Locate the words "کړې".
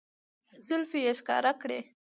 1.61-1.79